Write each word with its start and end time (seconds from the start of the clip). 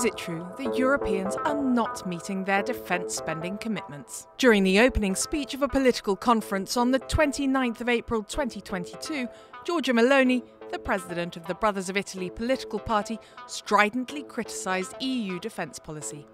Is 0.00 0.06
it 0.06 0.16
true 0.16 0.46
that 0.56 0.78
Europeans 0.78 1.36
are 1.44 1.62
not 1.62 2.06
meeting 2.06 2.42
their 2.44 2.62
defence 2.62 3.14
spending 3.14 3.58
commitments? 3.58 4.26
During 4.38 4.64
the 4.64 4.80
opening 4.80 5.14
speech 5.14 5.52
of 5.52 5.60
a 5.60 5.68
political 5.68 6.16
conference 6.16 6.74
on 6.78 6.90
the 6.90 7.00
29th 7.00 7.82
of 7.82 7.88
April 7.90 8.22
2022, 8.22 9.28
Giorgia 9.66 9.92
Meloni, 9.92 10.42
the 10.72 10.78
president 10.78 11.36
of 11.36 11.46
the 11.46 11.54
Brothers 11.54 11.90
of 11.90 11.98
Italy 11.98 12.30
political 12.30 12.78
party, 12.78 13.18
stridently 13.46 14.22
criticised 14.22 14.94
EU 15.02 15.38
defence 15.38 15.78
policy. 15.78 16.26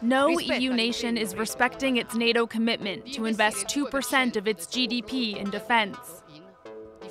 No 0.00 0.28
EU 0.28 0.72
nation 0.72 1.18
is 1.18 1.36
respecting 1.36 1.98
its 1.98 2.14
NATO 2.14 2.46
commitment 2.46 3.12
to 3.12 3.26
invest 3.26 3.66
2% 3.66 4.36
of 4.36 4.48
its 4.48 4.64
GDP 4.68 5.36
in 5.36 5.50
defence. 5.50 6.22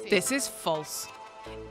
This 0.10 0.32
is 0.32 0.48
false. 0.48 1.08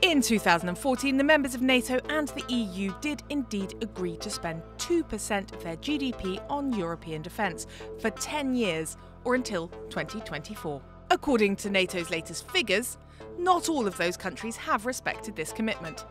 In 0.01 0.21
2014, 0.21 1.17
the 1.17 1.23
members 1.23 1.55
of 1.55 1.61
NATO 1.61 1.99
and 2.09 2.27
the 2.29 2.53
EU 2.53 2.93
did 3.01 3.23
indeed 3.29 3.75
agree 3.81 4.17
to 4.17 4.29
spend 4.29 4.61
2% 4.77 5.53
of 5.53 5.63
their 5.63 5.77
GDP 5.77 6.43
on 6.49 6.73
European 6.73 7.21
defence 7.21 7.67
for 7.99 8.09
10 8.09 8.53
years 8.53 8.97
or 9.23 9.35
until 9.35 9.69
2024. 9.89 10.81
According 11.09 11.55
to 11.57 11.69
NATO's 11.69 12.09
latest 12.09 12.49
figures, 12.49 12.97
not 13.37 13.69
all 13.69 13.87
of 13.87 13.97
those 13.97 14.17
countries 14.17 14.55
have 14.57 14.85
respected 14.85 15.35
this 15.35 15.53
commitment. 15.53 16.05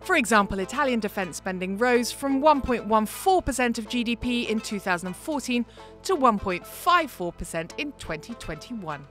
For 0.00 0.16
example, 0.16 0.58
Italian 0.58 1.00
defence 1.00 1.36
spending 1.36 1.76
rose 1.76 2.10
from 2.10 2.40
1.14% 2.40 3.78
of 3.78 3.88
GDP 3.88 4.48
in 4.48 4.60
2014 4.60 5.66
to 6.04 6.16
1.54% 6.16 7.78
in 7.78 7.92
2021. 7.92 9.06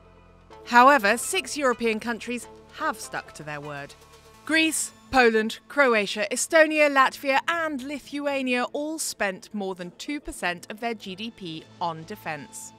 However, 0.65 1.17
six 1.17 1.57
European 1.57 1.99
countries 1.99 2.47
have 2.79 2.99
stuck 2.99 3.33
to 3.33 3.43
their 3.43 3.61
word. 3.61 3.93
Greece, 4.45 4.91
Poland, 5.11 5.59
Croatia, 5.67 6.27
Estonia, 6.31 6.89
Latvia, 6.89 7.39
and 7.47 7.83
Lithuania 7.83 8.63
all 8.73 8.97
spent 8.97 9.53
more 9.53 9.75
than 9.75 9.91
2% 9.91 10.71
of 10.71 10.79
their 10.79 10.95
GDP 10.95 11.63
on 11.81 12.03
defence. 12.05 12.73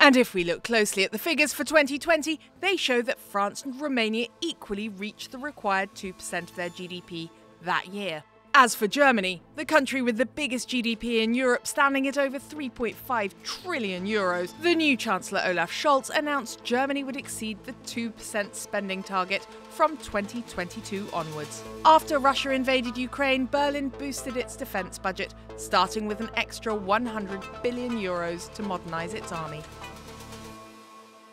And 0.00 0.16
if 0.16 0.34
we 0.34 0.44
look 0.44 0.62
closely 0.64 1.04
at 1.04 1.12
the 1.12 1.18
figures 1.18 1.52
for 1.52 1.64
2020, 1.64 2.38
they 2.60 2.76
show 2.76 3.02
that 3.02 3.18
France 3.18 3.64
and 3.64 3.80
Romania 3.80 4.26
equally 4.40 4.88
reached 4.88 5.32
the 5.32 5.38
required 5.38 5.94
2% 5.94 6.42
of 6.42 6.56
their 6.56 6.70
GDP 6.70 7.30
that 7.62 7.88
year. 7.88 8.22
As 8.60 8.74
for 8.74 8.88
Germany, 8.88 9.40
the 9.54 9.64
country 9.64 10.02
with 10.02 10.16
the 10.16 10.26
biggest 10.26 10.68
GDP 10.68 11.22
in 11.22 11.32
Europe 11.32 11.64
standing 11.64 12.08
at 12.08 12.18
over 12.18 12.40
3.5 12.40 13.32
trillion 13.44 14.04
euros, 14.04 14.52
the 14.62 14.74
new 14.74 14.96
Chancellor 14.96 15.40
Olaf 15.44 15.70
Scholz 15.70 16.10
announced 16.10 16.64
Germany 16.64 17.04
would 17.04 17.16
exceed 17.16 17.56
the 17.62 17.72
2% 17.86 18.56
spending 18.56 19.04
target 19.04 19.46
from 19.70 19.96
2022 19.98 21.06
onwards. 21.12 21.62
After 21.84 22.18
Russia 22.18 22.50
invaded 22.50 22.98
Ukraine, 22.98 23.46
Berlin 23.46 23.90
boosted 23.90 24.36
its 24.36 24.56
defence 24.56 24.98
budget, 24.98 25.34
starting 25.56 26.08
with 26.08 26.20
an 26.20 26.30
extra 26.34 26.74
100 26.74 27.40
billion 27.62 27.92
euros 27.92 28.52
to 28.54 28.64
modernise 28.64 29.14
its 29.14 29.30
army. 29.30 29.62